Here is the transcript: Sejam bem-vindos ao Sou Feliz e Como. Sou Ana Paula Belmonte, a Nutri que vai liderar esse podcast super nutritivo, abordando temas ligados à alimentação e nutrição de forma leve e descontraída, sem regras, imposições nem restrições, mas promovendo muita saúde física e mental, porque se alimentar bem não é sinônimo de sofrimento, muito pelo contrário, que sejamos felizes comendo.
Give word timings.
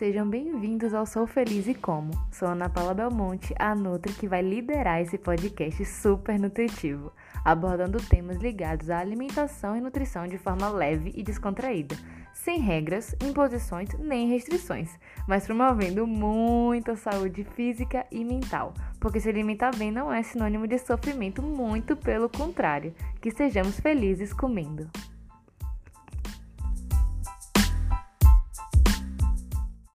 Sejam 0.00 0.26
bem-vindos 0.26 0.94
ao 0.94 1.04
Sou 1.04 1.26
Feliz 1.26 1.68
e 1.68 1.74
Como. 1.74 2.12
Sou 2.32 2.48
Ana 2.48 2.70
Paula 2.70 2.94
Belmonte, 2.94 3.54
a 3.58 3.74
Nutri 3.74 4.14
que 4.14 4.26
vai 4.26 4.40
liderar 4.40 5.02
esse 5.02 5.18
podcast 5.18 5.84
super 5.84 6.40
nutritivo, 6.40 7.12
abordando 7.44 8.02
temas 8.04 8.38
ligados 8.38 8.88
à 8.88 8.98
alimentação 8.98 9.76
e 9.76 9.80
nutrição 9.82 10.26
de 10.26 10.38
forma 10.38 10.70
leve 10.70 11.12
e 11.14 11.22
descontraída, 11.22 11.98
sem 12.32 12.60
regras, 12.60 13.14
imposições 13.22 13.90
nem 13.98 14.26
restrições, 14.26 14.88
mas 15.28 15.44
promovendo 15.44 16.06
muita 16.06 16.96
saúde 16.96 17.44
física 17.54 18.06
e 18.10 18.24
mental, 18.24 18.72
porque 18.98 19.20
se 19.20 19.28
alimentar 19.28 19.76
bem 19.76 19.92
não 19.92 20.10
é 20.10 20.22
sinônimo 20.22 20.66
de 20.66 20.78
sofrimento, 20.78 21.42
muito 21.42 21.94
pelo 21.94 22.30
contrário, 22.30 22.94
que 23.20 23.30
sejamos 23.30 23.78
felizes 23.78 24.32
comendo. 24.32 24.88